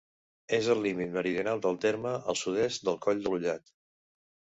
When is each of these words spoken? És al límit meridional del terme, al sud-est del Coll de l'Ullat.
És 0.57 0.69
al 0.75 0.79
límit 0.85 1.11
meridional 1.17 1.61
del 1.65 1.77
terme, 1.83 2.13
al 2.33 2.39
sud-est 2.41 2.87
del 2.89 2.97
Coll 3.07 3.21
de 3.27 3.35
l'Ullat. 3.35 3.71